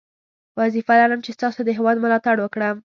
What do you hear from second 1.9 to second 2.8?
ملاتړ وکړم.